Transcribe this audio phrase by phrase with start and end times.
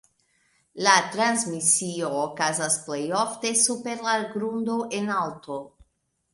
[0.87, 5.63] La transmisio okazas plej ofte super la grundo en alto.